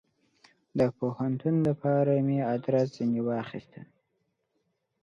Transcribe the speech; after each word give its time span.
د 0.79 0.81
پوهنتون 0.97 1.55
دپاره 1.67 2.13
مې 2.27 2.39
ادرس 2.55 2.87
ځني 2.97 3.21
واخیست. 3.23 3.73